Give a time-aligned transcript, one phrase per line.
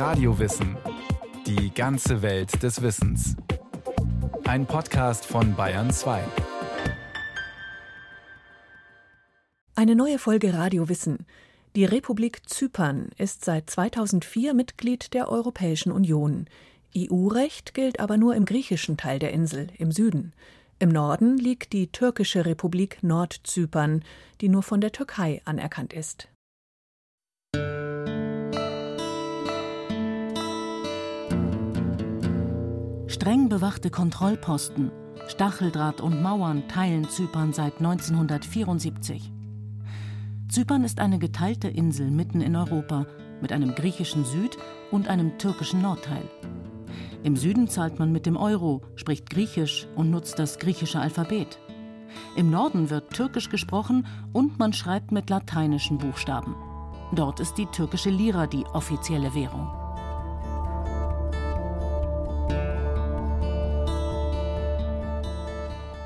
[0.00, 0.78] Radiowissen.
[1.46, 3.36] Die ganze Welt des Wissens.
[4.44, 6.24] Ein Podcast von Bayern 2.
[9.74, 11.26] Eine neue Folge Radiowissen.
[11.76, 16.46] Die Republik Zypern ist seit 2004 Mitglied der Europäischen Union.
[16.96, 20.32] EU-Recht gilt aber nur im griechischen Teil der Insel, im Süden.
[20.78, 24.02] Im Norden liegt die türkische Republik Nordzypern,
[24.40, 26.30] die nur von der Türkei anerkannt ist.
[33.20, 34.90] Streng bewachte Kontrollposten,
[35.28, 39.30] Stacheldraht und Mauern teilen Zypern seit 1974.
[40.48, 43.04] Zypern ist eine geteilte Insel mitten in Europa
[43.42, 44.56] mit einem griechischen Süd-
[44.90, 46.22] und einem türkischen Nordteil.
[47.22, 51.58] Im Süden zahlt man mit dem Euro, spricht Griechisch und nutzt das griechische Alphabet.
[52.36, 56.54] Im Norden wird Türkisch gesprochen und man schreibt mit lateinischen Buchstaben.
[57.12, 59.79] Dort ist die türkische Lira die offizielle Währung.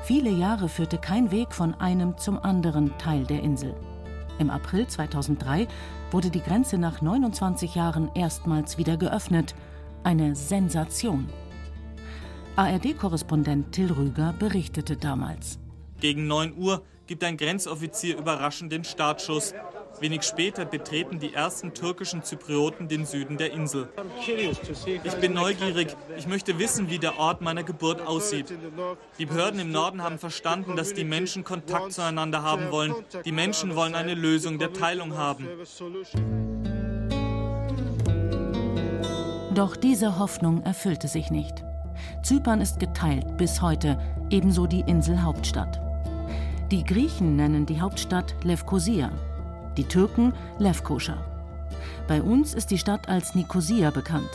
[0.05, 3.73] Viele Jahre führte kein Weg von einem zum anderen Teil der Insel.
[4.37, 5.67] Im April 2003
[6.11, 9.55] wurde die Grenze nach 29 Jahren erstmals wieder geöffnet.
[10.03, 11.27] Eine Sensation.
[12.55, 15.57] ARD-Korrespondent Till Rüger berichtete damals.
[15.99, 19.55] Gegen 9 Uhr gibt ein Grenzoffizier überraschend den Startschuss.
[19.99, 23.87] Wenig später betreten die ersten türkischen Zyprioten den Süden der Insel.
[25.03, 25.95] Ich bin neugierig.
[26.17, 28.53] Ich möchte wissen, wie der Ort meiner Geburt aussieht.
[29.17, 32.93] Die Behörden im Norden haben verstanden, dass die Menschen Kontakt zueinander haben wollen.
[33.23, 35.47] Die Menschen wollen eine Lösung der Teilung haben.
[39.53, 41.63] Doch diese Hoffnung erfüllte sich nicht.
[42.23, 43.97] Zypern ist geteilt bis heute,
[44.29, 45.79] ebenso die Inselhauptstadt.
[46.71, 49.11] Die Griechen nennen die Hauptstadt Levkosia,
[49.77, 51.17] die Türken Lefkoşa.
[52.07, 54.29] Bei uns ist die Stadt als Nikosia bekannt.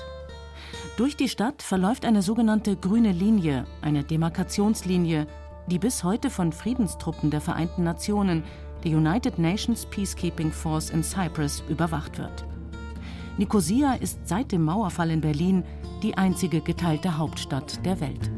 [0.97, 5.27] Durch die Stadt verläuft eine sogenannte grüne Linie, eine Demarkationslinie,
[5.67, 8.43] die bis heute von Friedenstruppen der Vereinten Nationen,
[8.85, 12.45] der United Nations Peacekeeping Force in Cyprus, überwacht wird.
[13.39, 15.65] Nikosia ist seit dem Mauerfall in Berlin
[16.03, 18.31] die einzige geteilte Hauptstadt der Welt.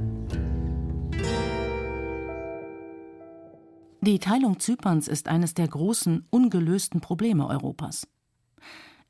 [4.04, 8.08] Die Teilung Zyperns ist eines der großen, ungelösten Probleme Europas.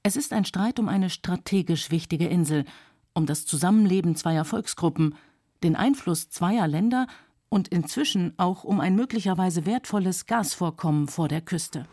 [0.02, 2.66] Es ist ein Streit um eine strategisch wichtige Insel,
[3.14, 5.14] um das Zusammenleben zweier Volksgruppen,
[5.62, 7.06] den Einfluss zweier Länder
[7.48, 11.86] und inzwischen auch um ein möglicherweise wertvolles Gasvorkommen vor der Küste.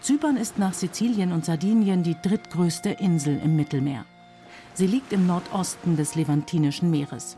[0.00, 4.06] Zypern ist nach Sizilien und Sardinien die drittgrößte Insel im Mittelmeer.
[4.78, 7.36] Sie liegt im Nordosten des Levantinischen Meeres.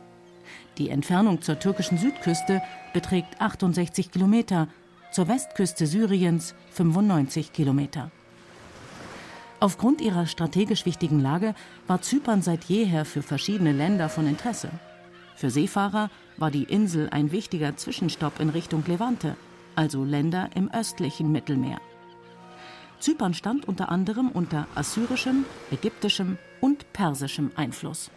[0.77, 2.61] Die Entfernung zur türkischen Südküste
[2.93, 4.69] beträgt 68 Kilometer,
[5.11, 8.11] zur Westküste Syriens 95 Kilometer.
[9.59, 11.55] Aufgrund ihrer strategisch wichtigen Lage
[11.87, 14.71] war Zypern seit jeher für verschiedene Länder von Interesse.
[15.35, 19.35] Für Seefahrer war die Insel ein wichtiger Zwischenstopp in Richtung Levante,
[19.77, 21.81] also Länder im östlichen Mittelmeer.
[22.99, 28.11] Zypern stand unter anderem unter assyrischem, ägyptischem und persischem Einfluss.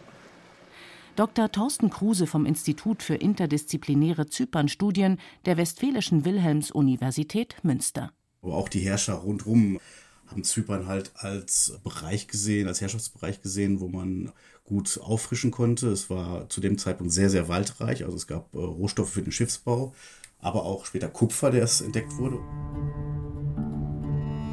[1.16, 1.50] Dr.
[1.52, 8.12] Thorsten Kruse vom Institut für interdisziplinäre Zypernstudien der Westfälischen Wilhelms-Universität Münster.
[8.42, 9.78] Aber auch die Herrscher rundherum
[10.26, 14.32] haben Zypern halt als Bereich gesehen, als Herrschaftsbereich gesehen, wo man
[14.64, 15.88] gut auffrischen konnte.
[15.88, 18.04] Es war zu dem Zeitpunkt sehr, sehr waldreich.
[18.04, 19.94] Also es gab äh, Rohstoffe für den Schiffsbau,
[20.38, 22.40] aber auch später Kupfer, der entdeckt wurde.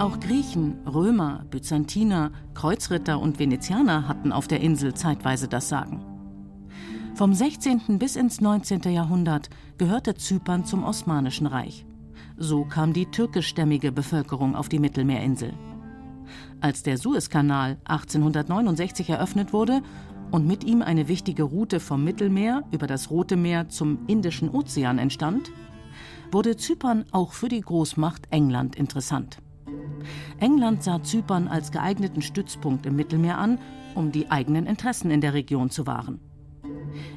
[0.02, 6.04] Auch Griechen, Römer, Byzantiner, Kreuzritter und Venezianer hatten auf der Insel zeitweise das Sagen.
[7.14, 8.00] Vom 16.
[8.00, 8.82] bis ins 19.
[8.92, 11.86] Jahrhundert gehörte Zypern zum Osmanischen Reich.
[12.36, 15.54] So kam die türkischstämmige Bevölkerung auf die Mittelmeerinsel.
[16.62, 19.84] Als der Suezkanal 1869 eröffnet wurde
[20.32, 24.98] und mit ihm eine wichtige Route vom Mittelmeer über das Rote Meer zum Indischen Ozean
[24.98, 25.52] entstand,
[26.32, 29.38] wurde Zypern auch für die Großmacht England interessant.
[30.40, 33.60] England sah Zypern als geeigneten Stützpunkt im Mittelmeer an,
[33.96, 36.20] um die eigenen Interessen in der Region zu wahren.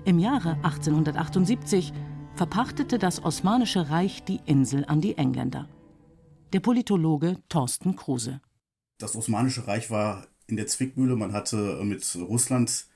[0.04, 1.92] Im Jahre 1878
[2.34, 5.68] verpachtete das Osmanische Reich die Insel an die Engländer.
[6.52, 8.40] Der Politologe Thorsten Kruse.
[8.98, 11.16] Das Osmanische Reich war in der Zwickmühle.
[11.16, 12.86] Man hatte mit Russland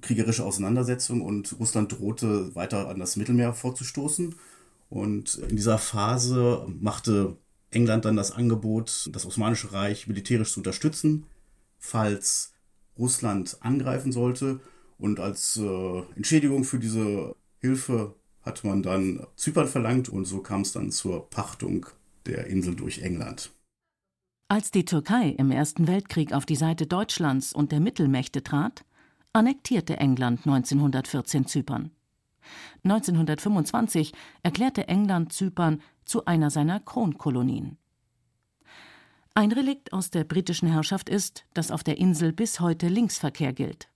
[0.00, 4.34] kriegerische Auseinandersetzungen und Russland drohte weiter an das Mittelmeer vorzustoßen.
[4.88, 7.38] Und in dieser Phase machte
[7.72, 11.26] England dann das Angebot, das Osmanische Reich militärisch zu unterstützen,
[11.78, 12.52] falls
[12.98, 14.60] Russland angreifen sollte.
[14.98, 20.62] Und als äh, Entschädigung für diese Hilfe hat man dann Zypern verlangt und so kam
[20.62, 21.86] es dann zur Pachtung
[22.26, 23.50] der Insel durch England.
[24.48, 28.84] Als die Türkei im Ersten Weltkrieg auf die Seite Deutschlands und der Mittelmächte trat,
[29.32, 31.90] annektierte England 1914 Zypern.
[32.84, 37.78] 1925 erklärte England Zypern zu einer seiner Kronkolonien.
[39.34, 43.88] Ein Relikt aus der britischen Herrschaft ist, dass auf der Insel bis heute Linksverkehr gilt.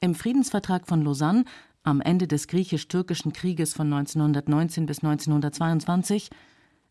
[0.00, 1.44] Im Friedensvertrag von Lausanne
[1.82, 6.30] am Ende des griechisch-türkischen Krieges von 1919 bis 1922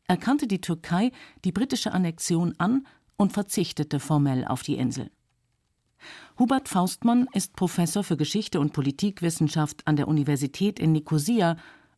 [0.07, 1.11] erkannte die Türkei
[1.45, 2.85] die britische Annexion an
[3.17, 5.09] und verzichtete formell auf die Insel.
[6.37, 11.57] Hubert Faustmann ist Professor für Geschichte und Politikwissenschaft an der Universität in Nikosia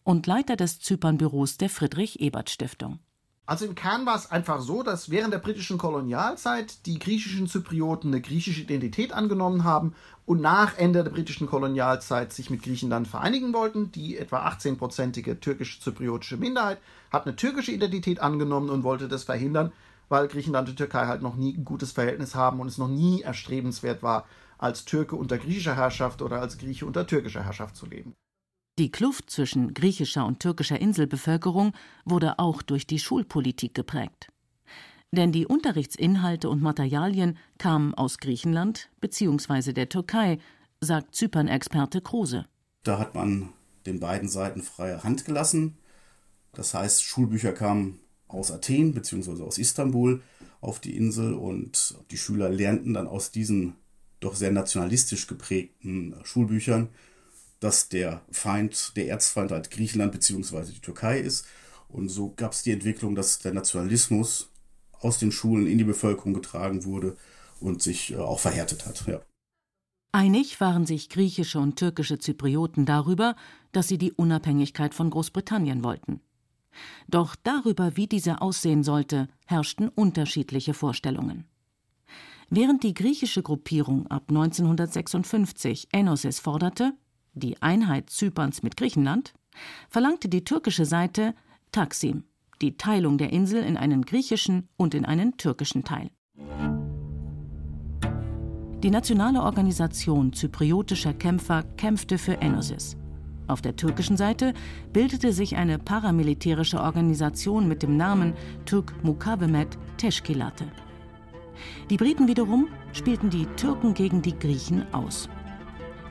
[0.10, 2.98] und Leiter des Zypernbüros der Friedrich-Ebert-Stiftung.
[3.46, 8.12] Also im Kern war es einfach so, dass während der britischen Kolonialzeit die griechischen Zyprioten
[8.12, 9.94] eine griechische Identität angenommen haben
[10.26, 13.92] und nach Ende der britischen Kolonialzeit sich mit Griechenland vereinigen wollten.
[13.92, 16.80] Die etwa 18-prozentige türkisch-zypriotische Minderheit
[17.12, 19.72] hat eine türkische Identität angenommen und wollte das verhindern,
[20.08, 23.22] weil Griechenland und Türkei halt noch nie ein gutes Verhältnis haben und es noch nie
[23.22, 24.26] erstrebenswert war,
[24.58, 28.16] als Türke unter griechischer Herrschaft oder als Grieche unter türkischer Herrschaft zu leben.
[28.80, 31.74] Die Kluft zwischen griechischer und türkischer Inselbevölkerung
[32.06, 34.30] wurde auch durch die Schulpolitik geprägt.
[35.12, 39.74] Denn die Unterrichtsinhalte und Materialien kamen aus Griechenland bzw.
[39.74, 40.38] der Türkei,
[40.80, 42.46] sagt Zypern-Experte Kruse.
[42.84, 43.50] Da hat man
[43.86, 45.78] den beiden Seiten freie Hand gelassen.
[46.54, 48.00] Das heißt, Schulbücher kamen
[48.30, 49.44] aus Athen bzw.
[49.44, 50.22] aus Istanbul
[50.62, 53.76] auf die Insel und die Schüler lernten dann aus diesen
[54.22, 56.88] doch sehr nationalistisch geprägten Schulbüchern
[57.60, 60.72] dass der Feind, der Erzfeind halt Griechenland bzw.
[60.72, 61.46] die Türkei ist.
[61.88, 64.50] Und so gab es die Entwicklung, dass der Nationalismus
[65.00, 67.18] aus den Schulen in die Bevölkerung getragen wurde
[67.60, 69.06] und sich äh, auch verhärtet hat.
[69.08, 69.22] Ja.
[70.12, 73.36] Einig waren sich griechische und türkische Zyprioten darüber,
[73.72, 76.22] dass sie die Unabhängigkeit von Großbritannien wollten.
[77.08, 81.46] Doch darüber, wie diese aussehen sollte, herrschten unterschiedliche Vorstellungen.
[82.50, 86.94] Während die griechische Gruppierung ab 1956 Enosis forderte,
[87.34, 89.34] die Einheit Zyperns mit Griechenland,
[89.90, 91.34] verlangte die türkische Seite
[91.72, 92.24] Taksim,
[92.62, 96.10] die Teilung der Insel in einen griechischen und in einen türkischen Teil.
[98.84, 102.96] Die nationale Organisation zypriotischer Kämpfer kämpfte für Enosis.
[103.48, 104.54] Auf der türkischen Seite
[104.94, 108.34] bildete sich eine paramilitärische Organisation mit dem Namen
[108.66, 110.66] Türk Mukavemet Teşkilatı.
[111.90, 115.28] Die Briten wiederum spielten die Türken gegen die Griechen aus.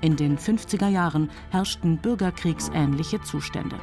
[0.00, 3.76] In den 50er Jahren herrschten bürgerkriegsähnliche Zustände.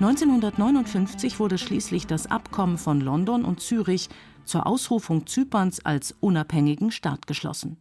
[0.00, 4.10] 1959 wurde schließlich das Abkommen von London und Zürich
[4.44, 7.78] zur Ausrufung Zyperns als unabhängigen Staat geschlossen.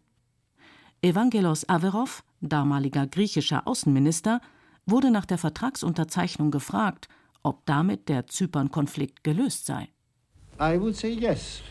[1.02, 4.40] Evangelos Averov, damaliger griechischer Außenminister,
[4.86, 7.10] wurde nach der Vertragsunterzeichnung gefragt,
[7.44, 9.90] ob damit der Zypern-Konflikt gelöst sei.
[10.60, 11.62] I would say yes,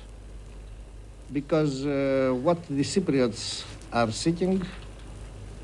[1.32, 4.62] because uh, what the Cypriots are seeking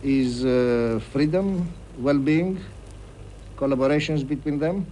[0.06, 1.68] is uh, freedom,
[1.98, 2.60] well-being,
[3.56, 4.86] collaborations between them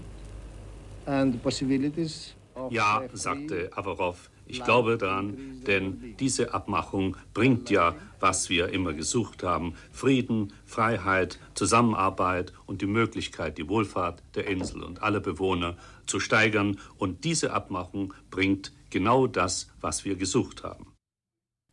[1.07, 2.35] and possibilities.
[2.71, 9.43] Ja, sagte Avarov, ich glaube daran, denn diese Abmachung bringt ja, was wir immer gesucht
[9.43, 15.77] haben, Frieden, Freiheit, Zusammenarbeit und die Möglichkeit, die Wohlfahrt der Insel und aller Bewohner
[16.07, 16.79] zu steigern.
[16.99, 20.94] Und diese Abmachung bringt genau das, was wir gesucht haben.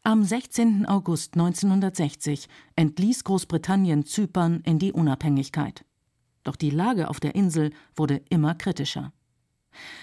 [0.04, 0.88] Am 16.
[0.88, 5.86] August 1960 entließ Großbritannien Zypern in die Unabhängigkeit.
[6.44, 9.14] Doch die Lage auf der Insel wurde immer kritischer.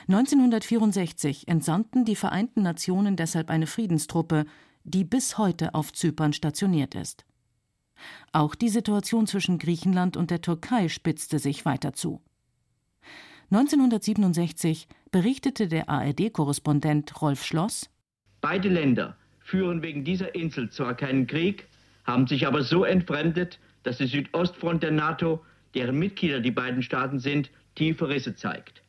[0.06, 4.44] 1964 entsandten die Vereinten Nationen deshalb eine Friedenstruppe,
[4.84, 7.24] die bis heute auf Zypern stationiert ist.
[8.30, 12.22] Auch die Situation zwischen Griechenland und der Türkei spitzte sich weiter zu.
[13.50, 17.90] 1967 berichtete der ARD-Korrespondent Rolf Schloss:
[18.40, 19.16] Beide Länder
[19.48, 21.66] führen wegen dieser Insel zwar keinen Krieg,
[22.04, 25.42] haben sich aber so entfremdet, dass die Südostfront der NATO,
[25.74, 28.82] deren Mitglieder die beiden Staaten sind, tiefe Risse zeigt.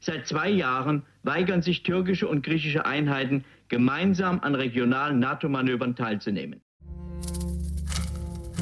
[0.00, 6.60] Seit zwei Jahren weigern sich türkische und griechische Einheiten, gemeinsam an regionalen NATO-Manövern teilzunehmen.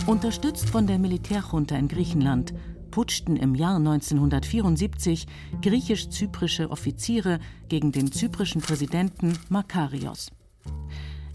[0.06, 2.52] Unterstützt von der Militärjunta in Griechenland
[2.90, 5.26] putschten im Jahr 1974
[5.62, 7.38] griechisch-zyprische Offiziere
[7.68, 10.30] gegen den zyprischen Präsidenten Makarios.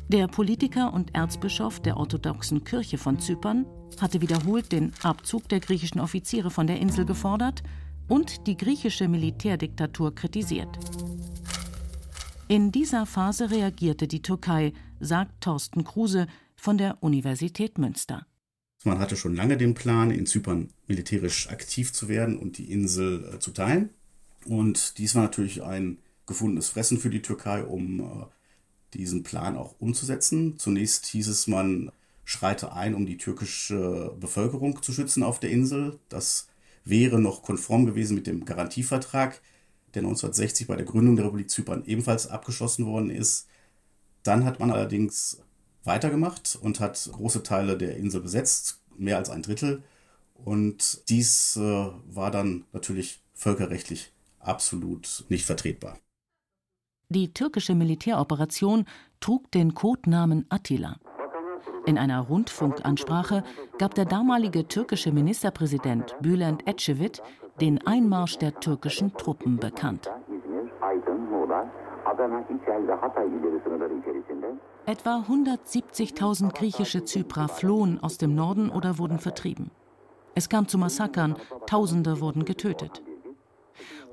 [0.09, 3.65] Der Politiker und Erzbischof der orthodoxen Kirche von Zypern
[3.99, 7.61] hatte wiederholt den Abzug der griechischen Offiziere von der Insel gefordert
[8.07, 10.69] und die griechische Militärdiktatur kritisiert.
[12.47, 14.71] In dieser Phase reagierte die Türkei,
[15.01, 18.25] sagt Thorsten Kruse von der Universität Münster.
[18.85, 23.33] Man hatte schon lange den Plan, in Zypern militärisch aktiv zu werden und die Insel
[23.33, 23.89] äh, zu teilen.
[24.45, 28.25] Und dies war natürlich ein gefundenes Fressen für die Türkei, um äh,
[28.93, 30.57] diesen Plan auch umzusetzen.
[30.57, 31.91] Zunächst hieß es, man
[32.25, 35.99] schreite ein, um die türkische Bevölkerung zu schützen auf der Insel.
[36.09, 36.47] Das
[36.83, 39.41] wäre noch konform gewesen mit dem Garantievertrag,
[39.93, 43.47] der 1960 bei der Gründung der Republik Zypern ebenfalls abgeschlossen worden ist.
[44.23, 45.41] Dann hat man allerdings
[45.83, 49.83] weitergemacht und hat große Teile der Insel besetzt, mehr als ein Drittel.
[50.33, 55.97] Und dies äh, war dann natürlich völkerrechtlich absolut nicht vertretbar.
[57.09, 58.83] Die türkische Militäroperation
[59.21, 60.97] trug den Codenamen Attila.
[61.85, 63.45] In einer Rundfunkansprache
[63.77, 67.21] gab der damalige türkische Ministerpräsident Bülent Ecevit
[67.61, 70.11] den Einmarsch der türkischen Truppen bekannt.
[74.85, 79.71] Etwa 170.000 griechische Zyprer flohen aus dem Norden oder wurden vertrieben.
[80.35, 81.37] Es kam zu Massakern,
[81.67, 83.01] Tausende wurden getötet.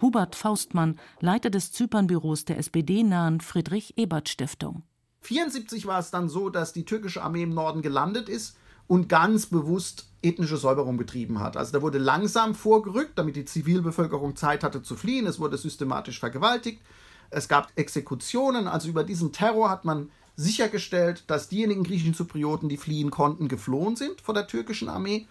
[0.04, 4.82] Hubert Faustmann, Leiter des Zypernbüros der SPD-nahen Friedrich-Ebert-Stiftung.
[5.22, 9.46] 1974 war es dann so, dass die türkische Armee im Norden gelandet ist und ganz
[9.46, 11.56] bewusst ethnische Säuberung betrieben hat.
[11.56, 15.26] Also da wurde langsam vorgerückt, damit die Zivilbevölkerung Zeit hatte zu fliehen.
[15.26, 16.82] Es wurde systematisch vergewaltigt.
[17.30, 18.68] Es gab Exekutionen.
[18.68, 23.96] Also über diesen Terror hat man sichergestellt, dass diejenigen griechischen Zyprioten, die fliehen konnten, geflohen
[23.96, 25.26] sind vor der türkischen Armee.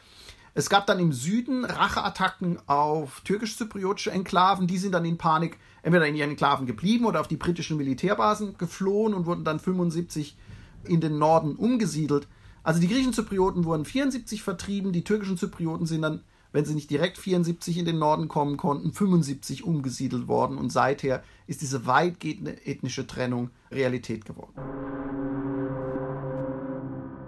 [0.56, 4.68] Es gab dann im Süden Racheattacken auf türkisch-zypriotische Enklaven.
[4.68, 8.56] Die sind dann in Panik entweder in ihren Enklaven geblieben oder auf die britischen Militärbasen
[8.60, 10.38] geflohen und wurden dann 75
[10.86, 12.28] in den Norden umgesiedelt.
[12.62, 16.92] Also die griechischen Zyprioten wurden 74 vertrieben, die türkischen Zyprioten sind dann, wenn sie nicht
[16.92, 22.66] direkt 74 in den Norden kommen konnten, 75 umgesiedelt worden und seither ist diese weitgehende
[22.66, 24.54] ethnische Trennung Realität geworden.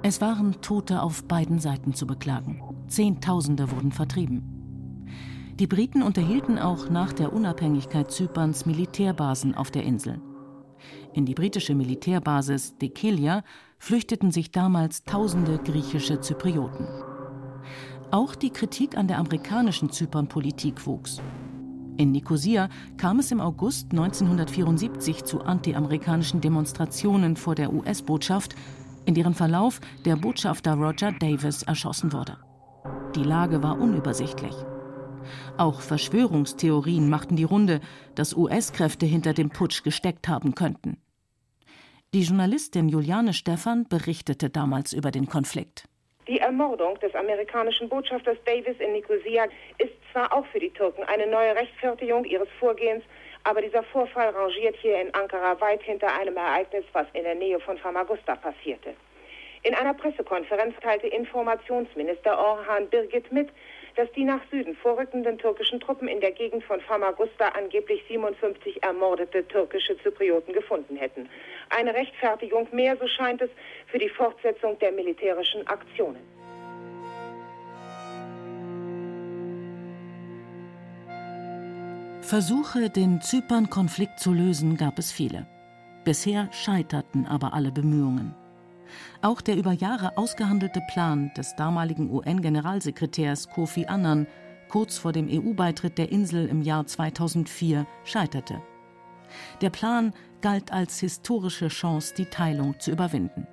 [0.07, 2.61] Es waren Tote auf beiden Seiten zu beklagen.
[2.87, 5.07] Zehntausende wurden vertrieben.
[5.59, 10.21] Die Briten unterhielten auch nach der Unabhängigkeit Zyperns Militärbasen auf der Insel.
[11.13, 13.43] In die britische Militärbasis Dekelia
[13.79, 16.85] flüchteten sich damals tausende griechische Zyprioten.
[18.11, 21.19] Auch die Kritik an der amerikanischen Zypernpolitik wuchs.
[21.97, 28.53] In Nikosia kam es im August 1974 zu antiamerikanischen Demonstrationen vor der US-Botschaft,
[29.05, 32.37] in deren Verlauf der Botschafter Roger Davis erschossen wurde.
[33.15, 34.55] Die Lage war unübersichtlich.
[35.57, 37.79] Auch Verschwörungstheorien machten die Runde,
[38.15, 40.97] dass US-Kräfte hinter dem Putsch gesteckt haben könnten.
[42.13, 45.89] Die Journalistin Juliane Stephan berichtete damals über den Konflikt.
[46.27, 49.45] Die Ermordung des amerikanischen Botschafters Davis in Nicosia
[49.77, 53.03] ist zwar auch für die Türken eine neue Rechtfertigung ihres Vorgehens,
[53.45, 57.59] aber dieser Vorfall rangiert hier in Ankara weit hinter einem Ereignis, was in der Nähe
[57.59, 58.95] von Famagusta passierte.
[59.61, 63.49] In einer Pressekonferenz teilte Informationsminister Orhan Birgit mit,
[63.95, 69.47] dass die nach Süden vorrückenden türkischen Truppen in der Gegend von Famagusta angeblich 57 ermordete
[69.47, 71.29] türkische Zyprioten gefunden hätten.
[71.69, 73.49] Eine Rechtfertigung mehr, so scheint es,
[73.87, 76.34] für die Fortsetzung der militärischen Aktionen.
[82.25, 85.45] Versuche, den Zypern-Konflikt zu lösen, gab es viele.
[86.05, 88.33] Bisher scheiterten aber alle Bemühungen.
[89.21, 94.25] Auch der über Jahre ausgehandelte Plan des damaligen UN-Generalsekretärs Kofi Annan
[94.69, 98.59] kurz vor dem EU-Beitritt der Insel im Jahr 2004 scheiterte.
[99.61, 103.45] Der Plan galt als historische Chance, die Teilung zu überwinden.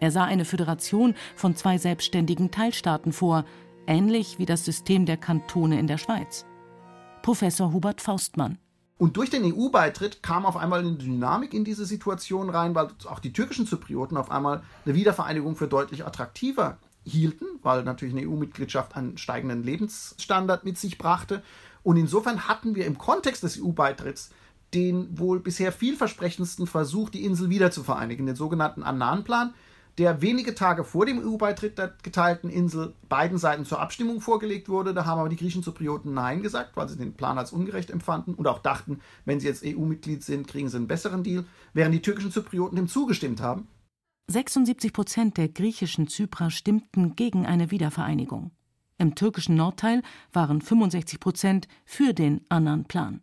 [0.00, 3.44] Er sah eine Föderation von zwei selbstständigen Teilstaaten vor,
[3.86, 6.46] ähnlich wie das System der Kantone in der Schweiz.
[7.24, 8.58] Professor Hubert Faustmann.
[8.98, 13.18] Und durch den EU-Beitritt kam auf einmal eine Dynamik in diese Situation rein, weil auch
[13.18, 18.94] die türkischen Zyprioten auf einmal eine Wiedervereinigung für deutlich attraktiver hielten, weil natürlich eine EU-Mitgliedschaft
[18.94, 21.42] einen steigenden Lebensstandard mit sich brachte.
[21.82, 24.28] Und insofern hatten wir im Kontext des EU-Beitritts
[24.74, 29.54] den wohl bisher vielversprechendsten Versuch, die Insel wieder zu vereinigen, den sogenannten Annan-Plan,
[29.98, 34.92] der wenige Tage vor dem EU-Beitritt der geteilten Insel beiden Seiten zur Abstimmung vorgelegt wurde.
[34.92, 38.34] Da haben aber die Griechen Zyprioten Nein gesagt, weil sie den Plan als ungerecht empfanden
[38.34, 42.02] und auch dachten, wenn sie jetzt EU-Mitglied sind, kriegen sie einen besseren Deal, während die
[42.02, 43.68] türkischen Zyprioten dem zugestimmt haben.
[44.28, 48.50] 76 Prozent der griechischen Zyprer stimmten gegen eine Wiedervereinigung.
[48.98, 53.20] Im türkischen Nordteil waren 65 Prozent für den Annan-Plan.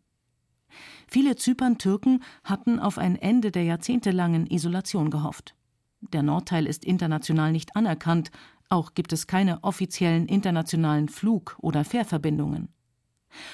[1.08, 5.56] Viele Zypern-Türken hatten auf ein Ende der jahrzehntelangen Isolation gehofft.
[6.01, 8.31] Der Nordteil ist international nicht anerkannt,
[8.70, 12.70] auch gibt es keine offiziellen internationalen Flug- oder Fährverbindungen.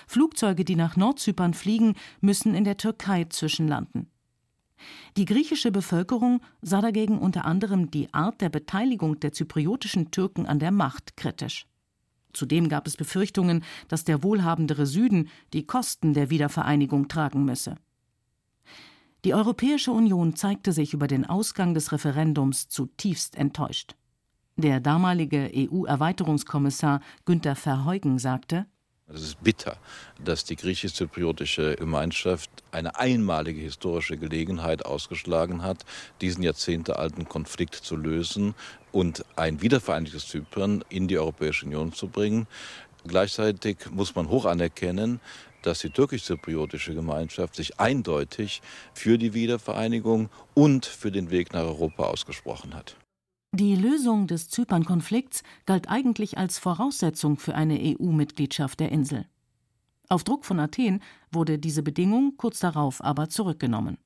[0.08, 4.10] Flugzeuge, die nach Nordzypern fliegen, müssen in der Türkei zwischenlanden.
[5.18, 10.60] Die griechische Bevölkerung sah dagegen unter anderem die Art der Beteiligung der zypriotischen Türken an
[10.60, 11.68] der Macht kritisch.
[12.34, 17.76] Zudem gab es Befürchtungen, dass der wohlhabendere Süden die Kosten der Wiedervereinigung tragen müsse.
[19.26, 23.96] Die Europäische Union zeigte sich über den Ausgang des Referendums zutiefst enttäuscht.
[24.58, 28.68] Der damalige EU-Erweiterungskommissar Günter Verheugen sagte:
[29.08, 29.78] Es ist bitter,
[30.24, 35.84] dass die griechisch-zypriotische Gemeinschaft eine einmalige historische Gelegenheit ausgeschlagen hat,
[36.22, 38.54] diesen jahrzehntealten Konflikt zu lösen
[38.92, 42.48] und ein wiedervereinigtes Zypern in die Europäische Union zu bringen.
[43.08, 45.22] Gleichzeitig muss man hoch anerkennen,
[45.62, 48.62] dass die türkisch-zypriotische Gemeinschaft sich eindeutig
[48.94, 52.98] für die Wiedervereinigung und für den Weg nach Europa ausgesprochen hat.
[53.54, 59.26] Die Lösung des Zypern-Konflikts galt eigentlich als Voraussetzung für eine EU-Mitgliedschaft der Insel.
[60.10, 63.98] Auf Druck von Athen wurde diese Bedingung kurz darauf aber zurückgenommen.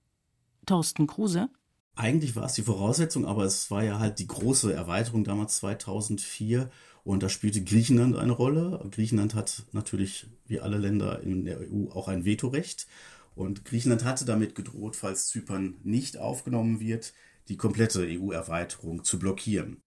[0.66, 1.50] Thorsten Kruse
[1.96, 6.70] Eigentlich war es die Voraussetzung, aber es war ja halt die große Erweiterung damals 2004
[7.04, 8.88] und da spielte Griechenland eine Rolle.
[8.92, 12.88] Griechenland hat natürlich wie alle Länder in der EU auch ein Vetorecht.
[13.34, 17.14] Und Griechenland hatte damit gedroht, falls Zypern nicht aufgenommen wird,
[17.48, 19.82] die komplette EU-Erweiterung zu blockieren.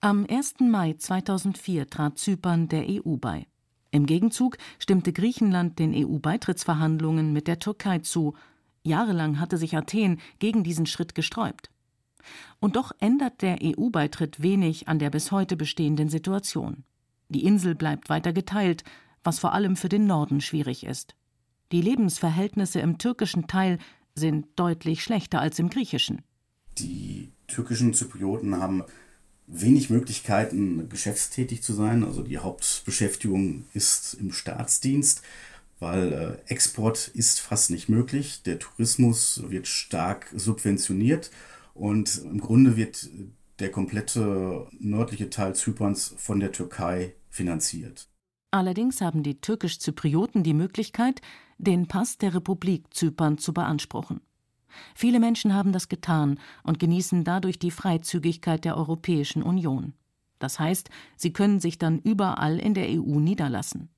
[0.00, 0.54] Am 1.
[0.60, 3.46] Mai 2004 trat Zypern der EU bei.
[3.90, 8.34] Im Gegenzug stimmte Griechenland den EU-Beitrittsverhandlungen mit der Türkei zu.
[8.82, 11.71] Jahrelang hatte sich Athen gegen diesen Schritt gesträubt.
[12.62, 16.84] Und doch ändert der EU-Beitritt wenig an der bis heute bestehenden Situation.
[17.28, 18.84] Die Insel bleibt weiter geteilt,
[19.24, 21.16] was vor allem für den Norden schwierig ist.
[21.72, 23.78] Die Lebensverhältnisse im türkischen Teil
[24.14, 26.22] sind deutlich schlechter als im griechischen.
[26.78, 28.84] Die türkischen Zyprioten haben
[29.48, 32.04] wenig Möglichkeiten, geschäftstätig zu sein.
[32.04, 35.22] Also die Hauptbeschäftigung ist im Staatsdienst,
[35.80, 36.12] weil
[36.46, 38.42] äh, Export ist fast nicht möglich.
[38.44, 41.32] Der Tourismus wird stark subventioniert
[41.74, 43.08] und im Grunde wird
[43.58, 48.08] der komplette nördliche Teil Zyperns von der Türkei finanziert.
[48.50, 51.22] Allerdings haben die türkisch-Zyprioten die Möglichkeit,
[51.58, 54.20] den Pass der Republik Zypern zu beanspruchen.
[54.94, 59.94] Viele Menschen haben das getan und genießen dadurch die Freizügigkeit der Europäischen Union.
[60.38, 63.90] Das heißt, sie können sich dann überall in der EU niederlassen.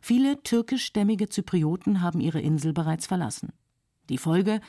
[0.00, 3.52] Viele türkischstämmige Zyprioten haben ihre Insel bereits verlassen.
[4.08, 4.60] Die Folge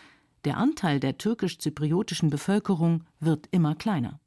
[0.46, 4.20] der Anteil der türkisch-zypriotischen Bevölkerung wird immer kleiner.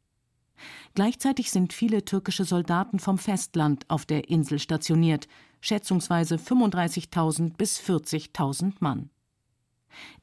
[0.95, 5.27] Gleichzeitig sind viele türkische Soldaten vom Festland auf der Insel stationiert,
[5.61, 9.11] schätzungsweise 35.000 bis 40.000 Mann.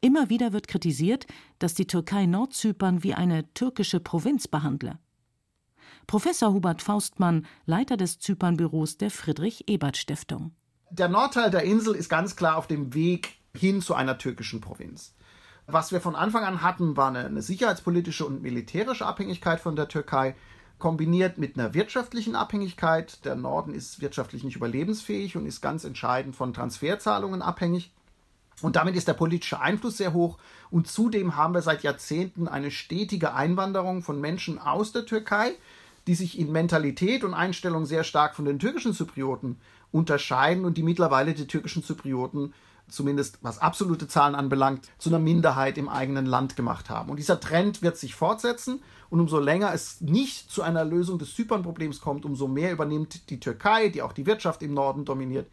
[0.02, 1.28] Immer wieder wird kritisiert,
[1.60, 5.00] dass die Türkei Nordzypern wie eine türkische Provinz behandle.
[6.08, 10.52] Professor Hubert Faustmann, Leiter des Zypernbüros der Friedrich-Ebert-Stiftung.
[10.90, 15.16] Der Nordteil der Insel ist ganz klar auf dem Weg hin zu einer türkischen Provinz.
[15.68, 19.88] Was wir von Anfang an hatten, war eine, eine sicherheitspolitische und militärische Abhängigkeit von der
[19.88, 20.36] Türkei,
[20.80, 23.24] kombiniert mit einer wirtschaftlichen Abhängigkeit.
[23.24, 27.92] Der Norden ist wirtschaftlich nicht überlebensfähig und ist ganz entscheidend von Transferzahlungen abhängig.
[28.62, 30.38] Und damit ist der politische Einfluss sehr hoch.
[30.70, 35.54] Und zudem haben wir seit Jahrzehnten eine stetige Einwanderung von Menschen aus der Türkei,
[36.08, 39.58] die sich in Mentalität und Einstellung sehr stark von den türkischen Zyprioten
[39.92, 42.54] unterscheiden und die mittlerweile die türkischen Zyprioten
[42.92, 47.10] zumindest was absolute Zahlen anbelangt, zu einer Minderheit im eigenen Land gemacht haben.
[47.10, 48.82] Und dieser Trend wird sich fortsetzen.
[49.10, 53.40] Und umso länger es nicht zu einer Lösung des Zypern-Problems kommt, umso mehr übernimmt die
[53.40, 55.48] Türkei, die auch die Wirtschaft im Norden dominiert,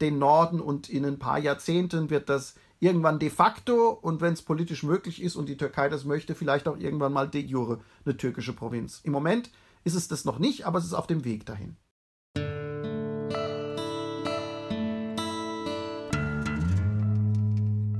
[0.00, 0.60] den Norden.
[0.60, 5.22] Und in ein paar Jahrzehnten wird das irgendwann de facto und wenn es politisch möglich
[5.22, 9.00] ist und die Türkei das möchte, vielleicht auch irgendwann mal de jure eine türkische Provinz.
[9.02, 9.50] Im Moment
[9.84, 11.76] ist es das noch nicht, aber es ist auf dem Weg dahin.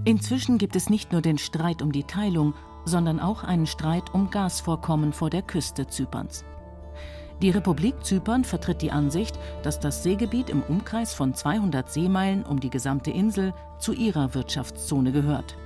[0.08, 2.54] Inzwischen gibt es nicht nur den Streit um die Teilung,
[2.86, 6.46] sondern auch einen Streit um Gasvorkommen vor der Küste Zyperns.
[7.42, 12.58] Die Republik Zypern vertritt die Ansicht, dass das Seegebiet im Umkreis von 200 Seemeilen um
[12.58, 15.58] die gesamte Insel zu ihrer Wirtschaftszone gehört.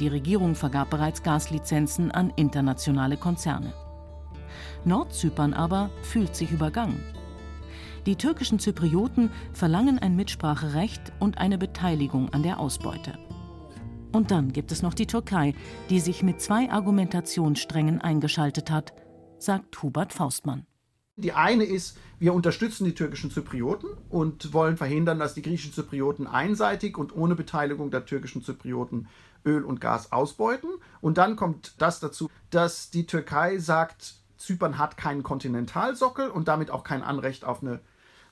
[0.00, 3.74] Die Regierung vergab bereits Gaslizenzen an internationale Konzerne.
[4.84, 7.00] Nordzypern aber fühlt sich übergangen.
[8.06, 13.16] Die türkischen Zyprioten verlangen ein Mitspracherecht und eine Beteiligung an der Ausbeute.
[14.14, 15.54] Und dann gibt es noch die Türkei,
[15.90, 18.94] die sich mit zwei Argumentationssträngen eingeschaltet hat,
[19.38, 20.66] sagt Hubert Faustmann.
[21.16, 26.28] Die eine ist, wir unterstützen die türkischen Zyprioten und wollen verhindern, dass die griechischen Zyprioten
[26.28, 29.08] einseitig und ohne Beteiligung der türkischen Zyprioten
[29.44, 30.70] Öl und Gas ausbeuten.
[31.00, 36.70] Und dann kommt das dazu, dass die Türkei sagt, Zypern hat keinen Kontinentalsockel und damit
[36.70, 37.80] auch kein Anrecht auf eine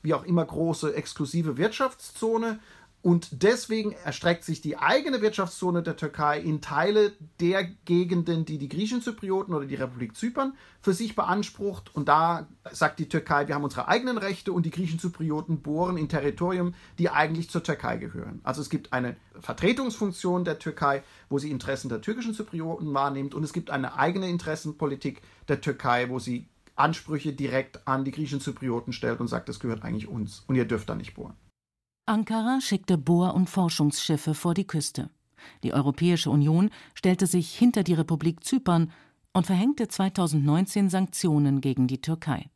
[0.02, 2.58] wie auch immer große exklusive Wirtschaftszone
[3.02, 8.68] Und deswegen erstreckt sich die eigene Wirtschaftszone der Türkei in Teile der Gegenden, die die
[8.68, 11.92] griechischen Zyprioten oder die Republik Zypern für sich beansprucht.
[11.96, 15.96] Und da sagt die Türkei, wir haben unsere eigenen Rechte und die griechischen Zyprioten bohren
[15.96, 18.40] in Territorium, die eigentlich zur Türkei gehören.
[18.44, 23.34] Also es gibt eine Vertretungsfunktion der Türkei, wo sie Interessen der türkischen Zyprioten wahrnimmt.
[23.34, 28.40] Und es gibt eine eigene Interessenpolitik der Türkei, wo sie Ansprüche direkt an die griechischen
[28.40, 31.34] Zyprioten stellt und sagt, das gehört eigentlich uns und ihr dürft da nicht bohren.
[32.04, 35.08] Ankara schickte Bohr- und Forschungsschiffe vor die Küste.
[35.62, 38.90] Die Europäische Union stellte sich hinter die Republik Zypern
[39.32, 42.50] und verhängte 2019 Sanktionen gegen die Türkei.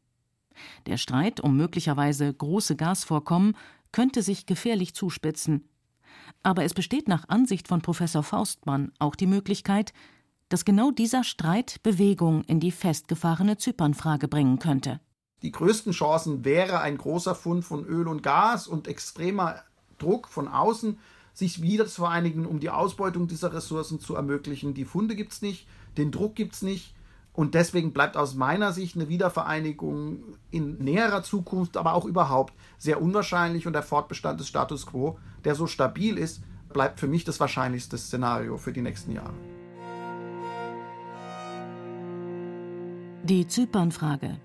[0.86, 3.56] Der Streit um möglicherweise große Gasvorkommen
[3.92, 5.68] könnte sich gefährlich zuspitzen.
[6.42, 9.92] Aber es besteht nach Ansicht von Professor Faustmann auch die Möglichkeit,
[10.48, 15.00] dass genau dieser Streit Bewegung in die festgefahrene Zypernfrage bringen könnte.
[15.46, 19.62] Die größten Chancen wäre ein großer Fund von Öl und Gas und extremer
[19.96, 20.98] Druck von außen,
[21.34, 24.74] sich wieder zu vereinigen, um die Ausbeutung dieser Ressourcen zu ermöglichen.
[24.74, 26.96] Die Funde gibt es nicht, den Druck gibt es nicht.
[27.32, 30.18] Und deswegen bleibt aus meiner Sicht eine Wiedervereinigung
[30.50, 33.68] in näherer Zukunft, aber auch überhaupt sehr unwahrscheinlich.
[33.68, 37.96] Und der Fortbestand des Status quo, der so stabil ist, bleibt für mich das wahrscheinlichste
[37.98, 39.34] Szenario für die nächsten Jahre.
[43.22, 44.40] Die Zypernfrage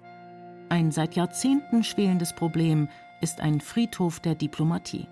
[0.72, 2.88] ein seit Jahrzehnten schwelendes Problem
[3.20, 5.06] ist ein Friedhof der Diplomatie.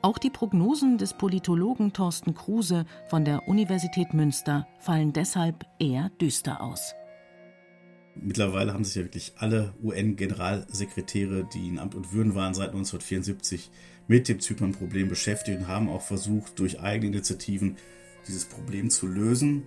[0.00, 6.62] Auch die Prognosen des Politologen Thorsten Kruse von der Universität Münster fallen deshalb eher düster
[6.62, 6.94] aus.
[8.14, 13.70] Mittlerweile haben sich ja wirklich alle UN-Generalsekretäre, die in Amt und Würden waren seit 1974,
[14.08, 17.76] mit dem Zypern-Problem beschäftigt und haben auch versucht, durch eigene Initiativen
[18.26, 19.64] dieses Problem zu lösen.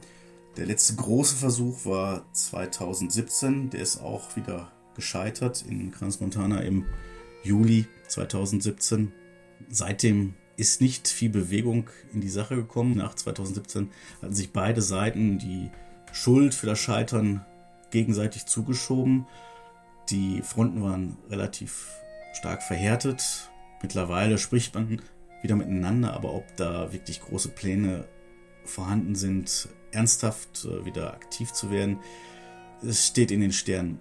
[0.57, 6.85] Der letzte große Versuch war 2017, der ist auch wieder gescheitert in Crans Montana im
[7.43, 9.11] Juli 2017.
[9.69, 12.95] Seitdem ist nicht viel Bewegung in die Sache gekommen.
[12.95, 15.69] Nach 2017 hatten sich beide Seiten die
[16.11, 17.45] Schuld für das Scheitern
[17.91, 19.27] gegenseitig zugeschoben.
[20.09, 21.89] Die Fronten waren relativ
[22.33, 23.49] stark verhärtet.
[23.81, 25.01] Mittlerweile spricht man
[25.41, 28.07] wieder miteinander, aber ob da wirklich große Pläne
[28.63, 31.99] vorhanden sind, ernsthaft äh, wieder aktiv zu werden,
[32.81, 33.99] es steht in den Sternen.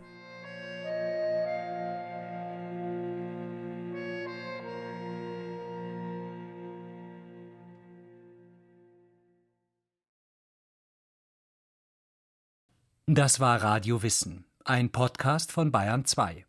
[13.16, 16.44] Das war Radio Wissen, ein Podcast von Bayern 2.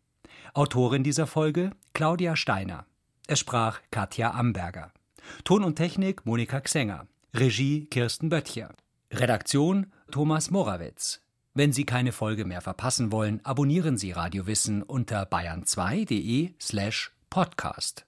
[0.52, 2.86] Autorin dieser Folge Claudia Steiner.
[3.28, 4.90] Es sprach Katja Amberger.
[5.44, 7.06] Ton und Technik Monika Xenger.
[7.32, 8.74] Regie Kirsten Böttcher.
[9.12, 11.20] Redaktion Thomas Morawitz.
[11.54, 18.05] Wenn Sie keine Folge mehr verpassen wollen, abonnieren Sie Radio Wissen unter bayern2.de slash podcast.